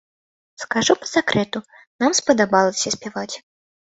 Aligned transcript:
Скажу 0.61 0.93
па 1.01 1.07
сакрэту, 1.09 1.61
нам 2.03 2.11
спадабалася 2.19 2.95
спяваць. 2.99 3.35